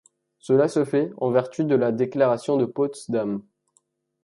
Cela 0.39 0.67
se 0.67 0.83
fait 0.83 1.11
en 1.17 1.29
vertu 1.29 1.63
de 1.63 1.75
la 1.75 1.91
Déclaration 1.91 2.57
de 2.57 2.65
Potsdam. 2.65 3.43